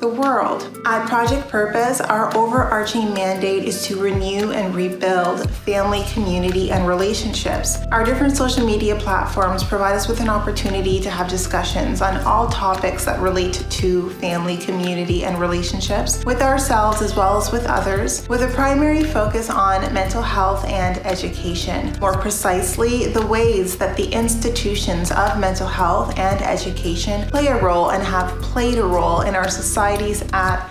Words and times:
the 0.00 0.08
world. 0.08 0.80
At 0.86 1.08
Project 1.08 1.48
Purpose, 1.48 2.00
our 2.00 2.34
overarching 2.36 3.12
mandate 3.12 3.64
is 3.64 3.84
to 3.86 4.00
renew 4.00 4.52
and 4.52 4.74
rebuild 4.74 5.50
family, 5.50 6.04
community, 6.12 6.70
and 6.70 6.86
relationships. 6.86 7.78
Our 7.90 8.04
different 8.04 8.36
social 8.36 8.64
media 8.64 8.94
platforms 8.96 9.64
provide 9.64 9.94
us 9.94 10.06
with 10.06 10.20
an 10.20 10.28
opportunity 10.28 11.00
to 11.00 11.10
have 11.10 11.28
discussions 11.28 12.00
on 12.00 12.16
all 12.18 12.48
topics 12.48 13.04
that 13.06 13.18
relate 13.20 13.64
to 13.70 14.10
family, 14.10 14.56
community, 14.56 15.24
and 15.24 15.38
relationships 15.40 16.24
with 16.24 16.42
ourselves 16.42 17.02
as 17.02 17.16
well 17.16 17.36
as 17.36 17.50
with 17.50 17.66
others, 17.66 18.26
with 18.28 18.42
a 18.42 18.48
primary 18.54 19.02
focus 19.02 19.50
on 19.50 19.92
mental 19.92 20.22
health 20.22 20.64
and 20.66 20.98
education. 21.06 21.98
More 22.00 22.16
precisely, 22.16 23.06
the 23.06 23.26
ways 23.26 23.76
that 23.78 23.96
the 23.96 24.08
institutions 24.12 25.10
of 25.10 25.38
mental 25.40 25.66
health 25.66 26.16
and 26.18 26.40
education 26.42 27.28
play 27.28 27.48
a 27.48 27.60
role 27.60 27.90
and 27.90 28.02
have 28.02 28.30
played 28.42 28.78
a 28.78 28.84
role 28.84 29.22
in 29.22 29.34
our 29.34 29.48
society 29.48 29.87
at 30.32 30.70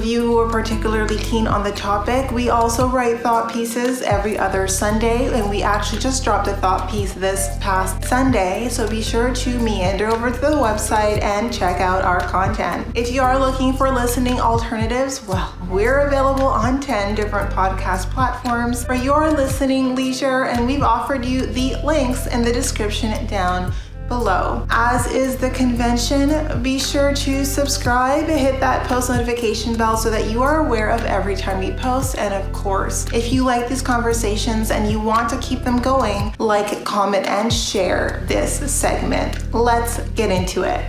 of 0.01 0.07
you 0.07 0.21
who 0.21 0.39
are 0.39 0.49
particularly 0.49 1.17
keen 1.17 1.45
on 1.45 1.63
the 1.63 1.71
topic, 1.73 2.31
we 2.31 2.49
also 2.49 2.87
write 2.87 3.19
thought 3.19 3.53
pieces 3.53 4.01
every 4.01 4.35
other 4.35 4.67
Sunday, 4.67 5.31
and 5.37 5.47
we 5.47 5.61
actually 5.61 6.01
just 6.01 6.23
dropped 6.23 6.47
a 6.47 6.55
thought 6.55 6.89
piece 6.89 7.13
this 7.13 7.55
past 7.59 8.03
Sunday. 8.05 8.67
So 8.67 8.89
be 8.89 9.03
sure 9.03 9.31
to 9.31 9.59
meander 9.59 10.07
over 10.07 10.31
to 10.31 10.39
the 10.39 10.47
website 10.47 11.21
and 11.21 11.53
check 11.53 11.81
out 11.81 12.03
our 12.03 12.19
content. 12.21 12.87
If 12.95 13.11
you 13.11 13.21
are 13.21 13.37
looking 13.37 13.73
for 13.73 13.91
listening 13.91 14.39
alternatives, 14.39 15.23
well, 15.27 15.55
we're 15.69 15.99
available 16.07 16.47
on 16.47 16.81
10 16.81 17.13
different 17.13 17.53
podcast 17.53 18.09
platforms 18.09 18.83
for 18.83 18.95
your 18.95 19.29
listening 19.29 19.93
leisure, 19.93 20.45
and 20.45 20.65
we've 20.65 20.81
offered 20.81 21.23
you 21.23 21.45
the 21.45 21.75
links 21.83 22.25
in 22.25 22.41
the 22.41 22.51
description 22.51 23.27
down 23.27 23.71
below. 24.11 24.67
As 24.69 25.09
is 25.09 25.37
the 25.37 25.49
convention, 25.51 26.61
be 26.61 26.77
sure 26.77 27.13
to 27.13 27.45
subscribe, 27.45 28.27
hit 28.27 28.59
that 28.59 28.85
post 28.85 29.09
notification 29.09 29.77
bell 29.77 29.95
so 29.95 30.09
that 30.09 30.29
you 30.29 30.43
are 30.43 30.65
aware 30.67 30.89
of 30.89 31.01
every 31.05 31.35
time 31.35 31.59
we 31.59 31.71
post. 31.71 32.17
And 32.17 32.33
of 32.33 32.51
course, 32.51 33.05
if 33.13 33.31
you 33.31 33.45
like 33.45 33.69
these 33.69 33.81
conversations 33.81 34.69
and 34.69 34.91
you 34.91 34.99
want 34.99 35.29
to 35.29 35.37
keep 35.37 35.63
them 35.63 35.77
going, 35.81 36.35
like, 36.39 36.83
comment, 36.83 37.25
and 37.25 37.51
share 37.53 38.25
this 38.27 38.51
segment. 38.69 39.53
Let's 39.53 39.99
get 40.09 40.29
into 40.29 40.63
it. 40.63 40.83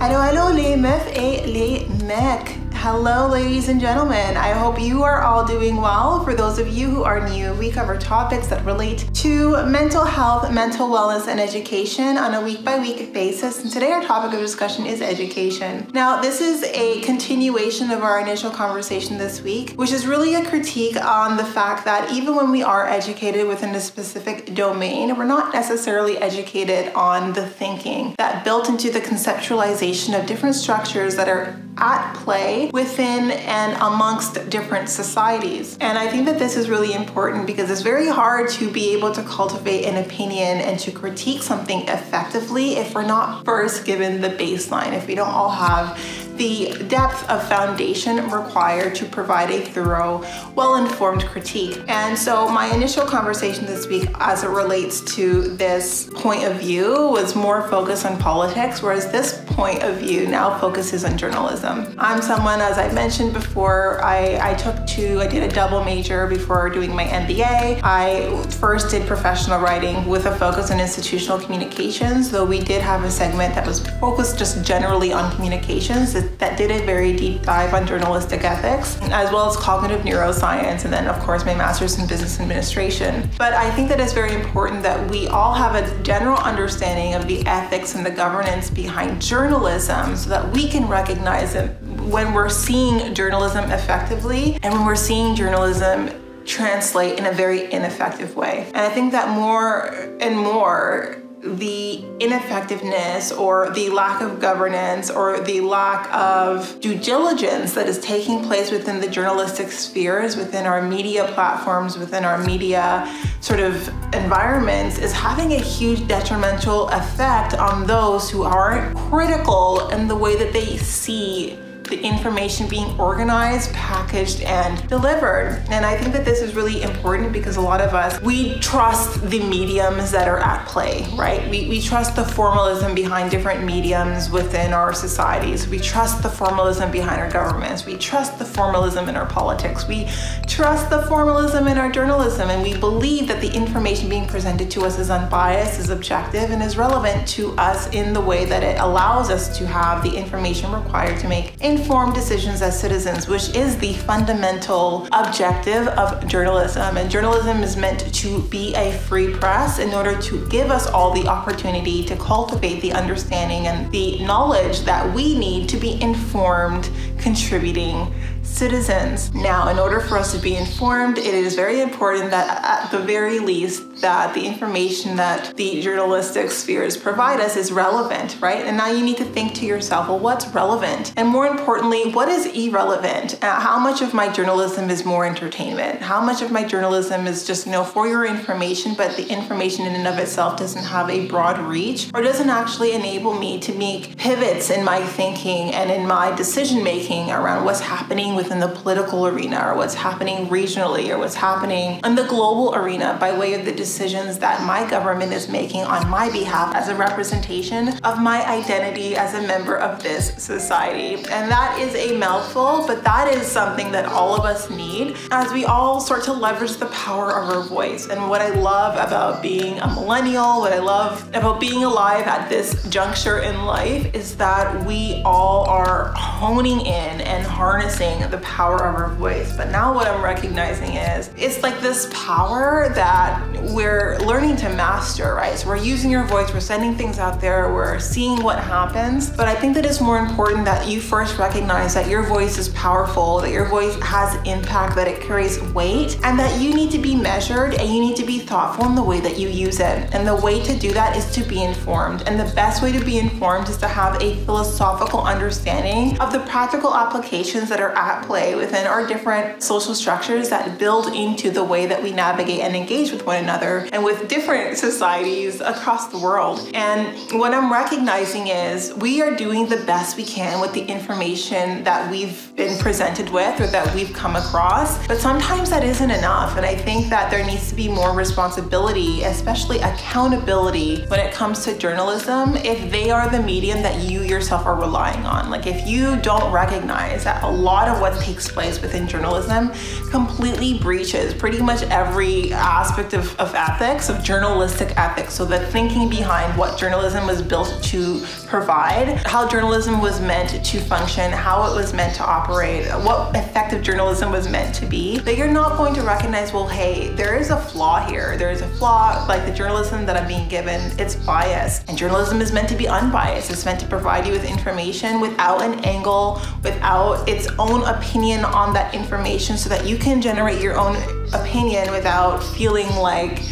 Allô, 0.00 0.18
allô, 0.18 0.54
les 0.54 0.76
meufs 0.76 1.06
et 1.14 1.46
les 1.46 1.86
mecs. 2.04 2.65
Hello, 2.78 3.26
ladies 3.26 3.68
and 3.68 3.80
gentlemen. 3.80 4.36
I 4.36 4.50
hope 4.50 4.78
you 4.78 5.02
are 5.02 5.22
all 5.22 5.44
doing 5.44 5.76
well. 5.78 6.22
For 6.22 6.34
those 6.34 6.58
of 6.58 6.68
you 6.68 6.88
who 6.88 7.04
are 7.04 7.26
new, 7.26 7.52
we 7.54 7.70
cover 7.70 7.96
topics 7.96 8.46
that 8.48 8.64
relate 8.64 9.08
to 9.14 9.64
mental 9.66 10.04
health, 10.04 10.52
mental 10.52 10.88
wellness, 10.88 11.26
and 11.26 11.40
education 11.40 12.18
on 12.18 12.34
a 12.34 12.42
week 12.42 12.62
by 12.62 12.78
week 12.78 13.12
basis. 13.12 13.62
And 13.62 13.72
today, 13.72 13.90
our 13.90 14.02
topic 14.02 14.34
of 14.34 14.40
discussion 14.40 14.86
is 14.86 15.00
education. 15.00 15.88
Now, 15.94 16.20
this 16.20 16.40
is 16.40 16.62
a 16.64 17.00
continuation 17.00 17.90
of 17.90 18.02
our 18.02 18.20
initial 18.20 18.50
conversation 18.50 19.16
this 19.16 19.40
week, 19.40 19.72
which 19.72 19.90
is 19.90 20.06
really 20.06 20.34
a 20.34 20.44
critique 20.44 21.02
on 21.02 21.38
the 21.38 21.44
fact 21.44 21.86
that 21.86 22.12
even 22.12 22.36
when 22.36 22.52
we 22.52 22.62
are 22.62 22.86
educated 22.86 23.48
within 23.48 23.74
a 23.74 23.80
specific 23.80 24.54
domain, 24.54 25.16
we're 25.16 25.24
not 25.24 25.52
necessarily 25.52 26.18
educated 26.18 26.92
on 26.94 27.32
the 27.32 27.46
thinking 27.46 28.14
that 28.18 28.44
built 28.44 28.68
into 28.68 28.90
the 28.90 29.00
conceptualization 29.00 30.16
of 30.16 30.26
different 30.26 30.54
structures 30.54 31.16
that 31.16 31.28
are 31.28 31.60
at 31.78 32.14
play 32.14 32.70
within 32.72 33.30
and 33.30 33.74
amongst 33.80 34.48
different 34.48 34.88
societies. 34.88 35.76
And 35.80 35.98
I 35.98 36.08
think 36.08 36.26
that 36.26 36.38
this 36.38 36.56
is 36.56 36.68
really 36.68 36.94
important 36.94 37.46
because 37.46 37.70
it's 37.70 37.82
very 37.82 38.08
hard 38.08 38.48
to 38.50 38.70
be 38.70 38.94
able 38.94 39.12
to 39.12 39.22
cultivate 39.22 39.84
an 39.84 40.02
opinion 40.02 40.58
and 40.58 40.78
to 40.80 40.90
critique 40.90 41.42
something 41.42 41.82
effectively 41.88 42.76
if 42.76 42.94
we're 42.94 43.06
not 43.06 43.44
first 43.44 43.84
given 43.84 44.20
the 44.20 44.30
baseline, 44.30 44.92
if 44.92 45.06
we 45.06 45.14
don't 45.14 45.28
all 45.28 45.50
have 45.50 45.98
the 46.36 46.72
depth 46.88 47.28
of 47.28 47.46
foundation 47.48 48.30
required 48.30 48.94
to 48.96 49.04
provide 49.06 49.50
a 49.50 49.64
thorough, 49.64 50.24
well 50.54 50.76
informed 50.76 51.24
critique. 51.24 51.82
And 51.88 52.18
so, 52.18 52.48
my 52.48 52.66
initial 52.74 53.04
conversation 53.06 53.66
this 53.66 53.86
week, 53.86 54.08
as 54.20 54.44
it 54.44 54.48
relates 54.48 55.00
to 55.16 55.42
this 55.56 56.10
point 56.14 56.44
of 56.44 56.56
view, 56.56 57.08
was 57.10 57.34
more 57.34 57.68
focused 57.68 58.04
on 58.04 58.18
politics, 58.18 58.82
whereas 58.82 59.10
this 59.10 59.44
point 59.46 59.82
of 59.82 59.96
view 59.96 60.26
now 60.26 60.58
focuses 60.58 61.04
on 61.04 61.16
journalism. 61.16 61.94
I'm 61.98 62.20
someone, 62.22 62.60
as 62.60 62.78
I 62.78 62.92
mentioned 62.92 63.32
before, 63.32 64.02
I, 64.02 64.38
I 64.50 64.54
took 64.54 64.86
two, 64.86 65.20
I 65.20 65.26
did 65.26 65.42
a 65.42 65.54
double 65.54 65.84
major 65.84 66.26
before 66.26 66.68
doing 66.70 66.94
my 66.94 67.04
MBA. 67.04 67.80
I 67.82 68.42
first 68.60 68.90
did 68.90 69.06
professional 69.06 69.60
writing 69.60 70.06
with 70.06 70.26
a 70.26 70.36
focus 70.36 70.70
on 70.70 70.80
institutional 70.80 71.38
communications, 71.38 72.30
though 72.30 72.44
we 72.44 72.60
did 72.60 72.82
have 72.82 73.04
a 73.04 73.10
segment 73.10 73.54
that 73.54 73.66
was 73.66 73.80
focused 73.98 74.38
just 74.38 74.64
generally 74.64 75.12
on 75.12 75.34
communications 75.34 76.14
that 76.38 76.56
did 76.56 76.70
a 76.70 76.84
very 76.84 77.14
deep 77.16 77.42
dive 77.42 77.74
on 77.74 77.86
journalistic 77.86 78.44
ethics, 78.44 78.98
as 79.02 79.32
well 79.32 79.48
as 79.48 79.56
cognitive 79.56 80.02
neuroscience, 80.02 80.84
and 80.84 80.92
then, 80.92 81.06
of 81.06 81.18
course, 81.20 81.44
my 81.44 81.54
master's 81.54 81.98
in 81.98 82.06
business 82.06 82.40
administration. 82.40 83.28
But 83.38 83.52
I 83.52 83.70
think 83.70 83.88
that 83.88 84.00
it's 84.00 84.12
very 84.12 84.34
important 84.34 84.82
that 84.82 85.10
we 85.10 85.26
all 85.28 85.54
have 85.54 85.74
a 85.74 86.02
general 86.02 86.38
understanding 86.38 87.14
of 87.14 87.26
the 87.26 87.46
ethics 87.46 87.94
and 87.94 88.04
the 88.04 88.10
governance 88.10 88.70
behind 88.70 89.20
journalism 89.20 90.16
so 90.16 90.30
that 90.30 90.52
we 90.52 90.68
can 90.68 90.88
recognize 90.88 91.54
it 91.54 91.70
when 91.82 92.32
we're 92.32 92.48
seeing 92.48 93.14
journalism 93.14 93.70
effectively 93.70 94.58
and 94.62 94.72
when 94.72 94.84
we're 94.84 94.96
seeing 94.96 95.34
journalism 95.34 96.10
translate 96.44 97.18
in 97.18 97.26
a 97.26 97.32
very 97.32 97.70
ineffective 97.72 98.36
way. 98.36 98.66
And 98.68 98.78
I 98.78 98.88
think 98.88 99.12
that 99.12 99.28
more 99.28 99.88
and 100.20 100.36
more 100.36 101.22
the 101.54 102.04
ineffectiveness 102.20 103.30
or 103.32 103.70
the 103.70 103.90
lack 103.90 104.20
of 104.20 104.40
governance 104.40 105.10
or 105.10 105.40
the 105.40 105.60
lack 105.60 106.12
of 106.12 106.80
due 106.80 106.98
diligence 106.98 107.74
that 107.74 107.86
is 107.86 107.98
taking 108.00 108.42
place 108.42 108.70
within 108.70 109.00
the 109.00 109.08
journalistic 109.08 109.70
spheres, 109.70 110.36
within 110.36 110.66
our 110.66 110.82
media 110.82 111.24
platforms, 111.32 111.96
within 111.96 112.24
our 112.24 112.38
media 112.44 113.08
sort 113.40 113.60
of 113.60 113.88
environments 114.14 114.98
is 114.98 115.12
having 115.12 115.52
a 115.52 115.60
huge 115.60 116.06
detrimental 116.08 116.88
effect 116.88 117.54
on 117.54 117.86
those 117.86 118.30
who 118.30 118.42
aren't 118.42 118.96
critical 118.96 119.88
in 119.90 120.08
the 120.08 120.16
way 120.16 120.36
that 120.36 120.52
they 120.52 120.76
see 120.76 121.58
the 121.88 122.00
information 122.00 122.68
being 122.68 122.98
organized, 122.98 123.72
packaged, 123.72 124.42
and 124.42 124.86
delivered. 124.88 125.64
And 125.70 125.86
I 125.86 125.96
think 125.96 126.12
that 126.12 126.24
this 126.24 126.40
is 126.40 126.54
really 126.54 126.82
important 126.82 127.32
because 127.32 127.56
a 127.56 127.60
lot 127.60 127.80
of 127.80 127.94
us, 127.94 128.20
we 128.20 128.58
trust 128.58 129.22
the 129.30 129.40
mediums 129.42 130.10
that 130.10 130.28
are 130.28 130.38
at 130.38 130.66
play, 130.66 131.06
right? 131.14 131.48
We, 131.50 131.68
we 131.68 131.80
trust 131.80 132.16
the 132.16 132.24
formalism 132.24 132.94
behind 132.94 133.30
different 133.30 133.64
mediums 133.64 134.30
within 134.30 134.72
our 134.72 134.92
societies. 134.92 135.68
We 135.68 135.78
trust 135.78 136.22
the 136.22 136.28
formalism 136.28 136.90
behind 136.90 137.20
our 137.20 137.30
governments. 137.30 137.86
We 137.86 137.96
trust 137.96 138.38
the 138.38 138.44
formalism 138.44 139.08
in 139.08 139.16
our 139.16 139.26
politics. 139.26 139.86
We 139.86 140.08
trust 140.46 140.90
the 140.90 141.02
formalism 141.02 141.68
in 141.68 141.78
our 141.78 141.90
journalism. 141.90 142.50
And 142.50 142.62
we 142.62 142.76
believe 142.76 143.28
that 143.28 143.40
the 143.40 143.52
information 143.52 144.08
being 144.08 144.26
presented 144.26 144.70
to 144.72 144.82
us 144.82 144.98
is 144.98 145.10
unbiased, 145.10 145.78
is 145.78 145.90
objective, 145.90 146.50
and 146.50 146.62
is 146.62 146.76
relevant 146.76 147.28
to 147.28 147.52
us 147.52 147.88
in 147.92 148.12
the 148.12 148.20
way 148.20 148.44
that 148.44 148.62
it 148.62 148.78
allows 148.80 149.30
us 149.30 149.56
to 149.58 149.66
have 149.66 150.02
the 150.02 150.16
information 150.16 150.72
required 150.72 151.18
to 151.20 151.28
make 151.28 151.54
informed 151.60 151.75
decisions 152.12 152.62
as 152.62 152.78
citizens, 152.78 153.28
which 153.28 153.54
is 153.54 153.76
the 153.78 153.92
fundamental 153.92 155.06
objective 155.12 155.88
of 155.88 156.26
journalism. 156.26 156.96
And 156.96 157.10
journalism 157.10 157.62
is 157.62 157.76
meant 157.76 158.12
to 158.14 158.42
be 158.42 158.74
a 158.74 158.92
free 158.92 159.32
press 159.32 159.78
in 159.78 159.92
order 159.92 160.20
to 160.22 160.48
give 160.48 160.70
us 160.70 160.86
all 160.86 161.12
the 161.12 161.26
opportunity 161.26 162.04
to 162.04 162.16
cultivate 162.16 162.80
the 162.80 162.92
understanding 162.92 163.66
and 163.66 163.90
the 163.92 164.24
knowledge 164.24 164.80
that 164.80 165.14
we 165.14 165.38
need 165.38 165.68
to 165.68 165.76
be 165.76 166.00
informed, 166.00 166.90
contributing 167.18 168.12
citizens. 168.56 169.34
Now, 169.34 169.68
in 169.68 169.78
order 169.78 170.00
for 170.00 170.16
us 170.16 170.32
to 170.32 170.38
be 170.38 170.56
informed, 170.56 171.18
it 171.18 171.34
is 171.34 171.54
very 171.54 171.80
important 171.82 172.30
that 172.30 172.64
at 172.64 172.90
the 172.90 172.98
very 172.98 173.38
least 173.38 174.00
that 174.00 174.34
the 174.34 174.44
information 174.46 175.16
that 175.16 175.56
the 175.56 175.80
journalistic 175.80 176.50
spheres 176.50 176.96
provide 176.96 177.40
us 177.40 177.56
is 177.56 177.72
relevant, 177.72 178.38
right? 178.40 178.64
And 178.64 178.76
now 178.76 178.90
you 178.90 179.04
need 179.04 179.16
to 179.18 179.24
think 179.24 179.54
to 179.54 179.66
yourself, 179.66 180.08
well, 180.08 180.18
what's 180.18 180.46
relevant? 180.48 181.12
And 181.16 181.28
more 181.28 181.46
importantly, 181.46 182.12
what 182.12 182.28
is 182.28 182.46
irrelevant? 182.46 183.42
Uh, 183.42 183.60
how 183.60 183.78
much 183.78 184.02
of 184.02 184.14
my 184.14 184.30
journalism 184.30 184.90
is 184.90 185.04
more 185.04 185.24
entertainment? 185.26 186.00
How 186.00 186.20
much 186.20 186.42
of 186.42 186.50
my 186.50 186.64
journalism 186.64 187.26
is 187.26 187.46
just, 187.46 187.66
you 187.66 187.72
know, 187.72 187.84
for 187.84 188.06
your 188.06 188.24
information, 188.24 188.94
but 188.94 189.16
the 189.16 189.26
information 189.28 189.86
in 189.86 189.94
and 189.94 190.06
of 190.06 190.18
itself 190.18 190.58
doesn't 190.58 190.84
have 190.84 191.10
a 191.10 191.26
broad 191.26 191.58
reach 191.58 192.10
or 192.14 192.22
doesn't 192.22 192.50
actually 192.50 192.92
enable 192.92 193.34
me 193.34 193.58
to 193.60 193.74
make 193.74 194.16
pivots 194.16 194.70
in 194.70 194.84
my 194.84 195.02
thinking 195.02 195.72
and 195.72 195.90
in 195.90 196.06
my 196.06 196.34
decision 196.36 196.82
making 196.82 197.30
around 197.30 197.64
what's 197.64 197.80
happening 197.80 198.34
within 198.46 198.60
the 198.60 198.68
political 198.68 199.26
arena 199.26 199.60
or 199.66 199.76
what's 199.76 199.94
happening 199.94 200.46
regionally 200.46 201.10
or 201.10 201.18
what's 201.18 201.34
happening 201.34 202.00
in 202.04 202.14
the 202.14 202.22
global 202.28 202.76
arena 202.76 203.16
by 203.18 203.36
way 203.36 203.54
of 203.54 203.64
the 203.64 203.72
decisions 203.72 204.38
that 204.38 204.64
my 204.64 204.88
government 204.88 205.32
is 205.32 205.48
making 205.48 205.82
on 205.82 206.08
my 206.08 206.30
behalf 206.30 206.72
as 206.76 206.88
a 206.88 206.94
representation 206.94 207.88
of 208.04 208.20
my 208.20 208.46
identity 208.46 209.16
as 209.16 209.34
a 209.34 209.44
member 209.48 209.76
of 209.76 210.00
this 210.00 210.32
society. 210.40 211.16
And 211.16 211.50
that 211.50 211.76
is 211.80 211.92
a 211.96 212.16
mouthful, 212.16 212.84
but 212.86 213.02
that 213.02 213.34
is 213.34 213.44
something 213.48 213.90
that 213.90 214.06
all 214.06 214.36
of 214.36 214.44
us 214.44 214.70
need 214.70 215.16
as 215.32 215.52
we 215.52 215.64
all 215.64 216.00
start 216.00 216.22
to 216.24 216.32
leverage 216.32 216.76
the 216.76 216.86
power 216.86 217.32
of 217.32 217.50
our 217.50 217.62
voice. 217.62 218.06
And 218.06 218.30
what 218.30 218.40
I 218.40 218.50
love 218.50 218.94
about 218.94 219.42
being 219.42 219.80
a 219.80 219.88
millennial, 219.88 220.60
what 220.60 220.72
I 220.72 220.78
love 220.78 221.28
about 221.34 221.58
being 221.58 221.82
alive 221.82 222.28
at 222.28 222.48
this 222.48 222.88
juncture 222.90 223.40
in 223.40 223.64
life 223.64 224.14
is 224.14 224.36
that 224.36 224.86
we 224.86 225.20
all 225.24 225.64
are 225.64 226.12
honing 226.14 226.78
in 226.80 227.20
and 227.22 227.44
harnessing 227.44 228.20
the 228.30 228.35
power 228.38 228.76
of 228.76 228.94
our 228.94 229.10
voice. 229.14 229.56
But 229.56 229.70
now 229.70 229.94
what 229.94 230.06
I'm 230.06 230.22
recognizing 230.22 230.94
is 230.94 231.30
it's 231.36 231.62
like 231.62 231.80
this 231.80 232.08
power 232.12 232.88
that 232.94 233.42
we're 233.72 234.18
learning 234.18 234.56
to 234.56 234.68
master, 234.70 235.34
right? 235.34 235.58
So 235.58 235.68
we're 235.68 235.76
using 235.76 236.10
your 236.10 236.24
voice, 236.24 236.52
we're 236.52 236.60
sending 236.60 236.94
things 236.94 237.18
out 237.18 237.40
there, 237.40 237.72
we're 237.72 237.98
seeing 237.98 238.42
what 238.42 238.58
happens. 238.58 239.30
But 239.30 239.48
I 239.48 239.54
think 239.54 239.74
that 239.74 239.84
it's 239.84 240.00
more 240.00 240.18
important 240.18 240.64
that 240.64 240.88
you 240.88 241.00
first 241.00 241.38
recognize 241.38 241.94
that 241.94 242.08
your 242.08 242.22
voice 242.22 242.58
is 242.58 242.68
powerful, 242.70 243.40
that 243.40 243.50
your 243.50 243.66
voice 243.66 243.96
has 244.02 244.34
impact, 244.46 244.94
that 244.96 245.08
it 245.08 245.20
carries 245.20 245.60
weight, 245.72 246.18
and 246.22 246.38
that 246.38 246.60
you 246.60 246.74
need 246.74 246.90
to 246.92 246.98
be 246.98 247.14
measured 247.14 247.74
and 247.74 247.88
you 247.88 248.00
need 248.00 248.16
to 248.16 248.24
be 248.24 248.38
thoughtful 248.38 248.86
in 248.86 248.94
the 248.94 249.02
way 249.02 249.20
that 249.20 249.38
you 249.38 249.48
use 249.48 249.80
it. 249.80 250.14
And 250.14 250.26
the 250.26 250.36
way 250.36 250.62
to 250.62 250.78
do 250.78 250.92
that 250.92 251.16
is 251.16 251.30
to 251.32 251.42
be 251.44 251.62
informed. 251.62 252.22
And 252.26 252.38
the 252.38 252.52
best 252.54 252.82
way 252.82 252.92
to 252.92 253.04
be 253.04 253.18
informed 253.18 253.68
is 253.68 253.76
to 253.78 253.88
have 253.88 254.20
a 254.22 254.36
philosophical 254.44 255.22
understanding 255.22 256.18
of 256.20 256.32
the 256.32 256.40
practical 256.40 256.94
applications 256.94 257.68
that 257.68 257.80
are 257.80 257.92
at 257.92 258.15
play 258.24 258.54
within 258.54 258.86
our 258.86 259.06
different 259.06 259.62
social 259.62 259.94
structures 259.94 260.48
that 260.50 260.78
build 260.78 261.08
into 261.14 261.50
the 261.50 261.64
way 261.64 261.86
that 261.86 262.02
we 262.02 262.12
navigate 262.12 262.60
and 262.60 262.76
engage 262.76 263.10
with 263.10 263.26
one 263.26 263.42
another 263.42 263.88
and 263.92 264.04
with 264.04 264.28
different 264.28 264.76
societies 264.76 265.60
across 265.60 266.08
the 266.08 266.18
world. 266.18 266.70
And 266.74 267.16
what 267.32 267.54
I'm 267.54 267.72
recognizing 267.72 268.48
is 268.48 268.94
we 268.94 269.22
are 269.22 269.34
doing 269.34 269.68
the 269.68 269.78
best 269.78 270.16
we 270.16 270.24
can 270.24 270.60
with 270.60 270.72
the 270.72 270.84
information 270.84 271.84
that 271.84 272.10
we've 272.10 272.54
been 272.56 272.78
presented 272.78 273.28
with 273.30 273.60
or 273.60 273.66
that 273.66 273.94
we've 273.94 274.12
come 274.12 274.36
across, 274.36 275.06
but 275.06 275.18
sometimes 275.18 275.70
that 275.70 275.84
isn't 275.84 276.10
enough. 276.10 276.56
And 276.56 276.64
I 276.64 276.74
think 276.74 277.08
that 277.10 277.30
there 277.30 277.44
needs 277.44 277.68
to 277.70 277.74
be 277.74 277.88
more 277.88 278.12
responsibility, 278.14 279.22
especially 279.22 279.78
accountability, 279.80 281.04
when 281.06 281.20
it 281.20 281.32
comes 281.32 281.64
to 281.64 281.76
journalism 281.76 282.56
if 282.56 282.90
they 282.90 283.10
are 283.10 283.28
the 283.28 283.42
medium 283.42 283.82
that 283.82 284.02
you 284.02 284.22
yourself 284.22 284.66
are 284.66 284.78
relying 284.78 285.24
on. 285.26 285.50
Like 285.50 285.66
if 285.66 285.86
you 285.86 286.16
don't 286.16 286.52
recognize 286.52 287.24
that 287.24 287.42
a 287.42 287.48
lot 287.50 287.88
of 287.88 288.00
what 288.06 288.20
takes 288.20 288.48
place 288.48 288.80
within 288.80 289.08
journalism 289.08 289.72
completely 290.10 290.78
breaches 290.78 291.34
pretty 291.34 291.60
much 291.60 291.82
every 291.84 292.52
aspect 292.52 293.14
of, 293.14 293.38
of 293.40 293.52
ethics, 293.54 294.08
of 294.08 294.22
journalistic 294.22 294.96
ethics. 294.96 295.34
So 295.34 295.44
the 295.44 295.58
thinking 295.58 296.08
behind 296.08 296.56
what 296.56 296.78
journalism 296.78 297.26
was 297.26 297.42
built 297.42 297.82
to 297.84 298.24
provide, 298.46 299.26
how 299.26 299.48
journalism 299.48 300.00
was 300.00 300.20
meant 300.20 300.64
to 300.64 300.80
function, 300.80 301.32
how 301.32 301.70
it 301.70 301.74
was 301.74 301.92
meant 301.92 302.14
to 302.16 302.24
operate, 302.24 302.86
what 303.04 303.34
effective 303.34 303.82
journalism 303.82 304.30
was 304.30 304.48
meant 304.48 304.72
to 304.76 304.86
be, 304.86 305.18
that 305.20 305.36
you're 305.36 305.48
not 305.48 305.76
going 305.76 305.92
to 305.94 306.02
recognize, 306.02 306.52
well, 306.52 306.68
hey, 306.68 307.08
there 307.10 307.36
is 307.36 307.50
a 307.50 307.56
flaw 307.56 308.06
here. 308.06 308.36
There 308.36 308.52
is 308.52 308.60
a 308.60 308.68
flaw, 308.78 309.24
like 309.28 309.44
the 309.44 309.52
journalism 309.52 310.06
that 310.06 310.16
I'm 310.16 310.28
being 310.28 310.48
given, 310.48 310.80
it's 311.00 311.16
biased. 311.16 311.88
And 311.88 311.98
journalism 311.98 312.40
is 312.40 312.52
meant 312.52 312.68
to 312.68 312.76
be 312.76 312.86
unbiased. 312.86 313.50
It's 313.50 313.64
meant 313.64 313.80
to 313.80 313.86
provide 313.86 314.26
you 314.26 314.32
with 314.32 314.44
information 314.44 315.20
without 315.20 315.60
an 315.62 315.84
angle, 315.84 316.40
without 316.62 317.28
its 317.28 317.48
own 317.58 317.82
opinion 317.98 318.44
on 318.44 318.72
that 318.74 318.94
information 318.94 319.56
so 319.56 319.68
that 319.68 319.86
you 319.86 319.96
can 319.96 320.20
generate 320.20 320.60
your 320.60 320.78
own 320.78 320.96
opinion 321.32 321.90
without 321.90 322.42
feeling 322.42 322.88
like 322.96 323.42